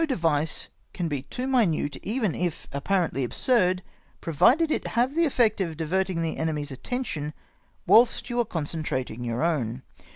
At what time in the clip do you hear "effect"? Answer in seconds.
5.27-5.61